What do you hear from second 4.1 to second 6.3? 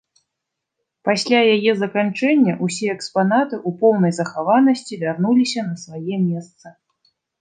захаванасці вярнуліся на свае